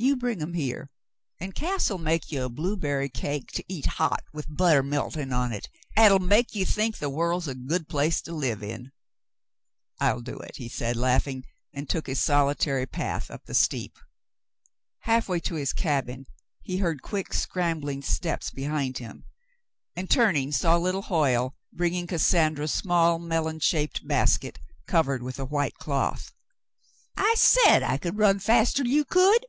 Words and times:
"You 0.00 0.14
bring 0.14 0.40
'em 0.40 0.54
here, 0.54 0.92
an' 1.40 1.50
Cass'U 1.52 1.98
make 1.98 2.30
ye 2.30 2.38
a 2.38 2.48
blueberry 2.48 3.08
cake 3.08 3.50
to 3.52 3.64
eat 3.66 3.84
hot 3.98 4.22
with 4.32 4.46
butter 4.48 4.80
melt'n' 4.80 5.32
on 5.32 5.50
hit 5.50 5.68
'at'll 5.96 6.20
make 6.20 6.54
ye 6.54 6.64
think 6.64 6.98
the 6.98 7.10
world's 7.10 7.48
a 7.48 7.54
good 7.56 7.88
place 7.88 8.22
to 8.22 8.32
live 8.32 8.62
in." 8.62 8.92
"I'll 9.98 10.20
do 10.20 10.38
it," 10.38 10.54
he 10.54 10.68
said, 10.68 10.94
laughing, 10.96 11.42
and 11.74 11.88
took 11.90 12.06
his 12.06 12.20
solitary 12.20 12.86
path 12.86 13.28
up 13.28 13.46
the 13.46 13.54
steep. 13.54 13.98
Halfway 15.00 15.40
to 15.40 15.56
his 15.56 15.72
cabin, 15.72 16.26
he 16.62 16.76
heard 16.76 17.02
quick, 17.02 17.34
scrambling 17.34 18.02
steps 18.02 18.52
behind 18.52 18.98
him, 18.98 19.24
and, 19.96 20.08
turning, 20.08 20.52
saw 20.52 20.76
little 20.76 21.02
Hoyle 21.02 21.56
bringing 21.72 22.06
Cassandra's 22.06 22.72
small 22.72 23.18
melon 23.18 23.58
shaped 23.58 24.06
basket, 24.06 24.60
covered 24.86 25.24
with 25.24 25.40
a 25.40 25.44
white 25.44 25.74
cloth. 25.74 26.32
"I 27.16 27.34
said 27.36 27.82
I 27.82 27.96
could 27.96 28.16
run 28.16 28.38
faster'n 28.38 28.86
you 28.86 29.04
could. 29.04 29.44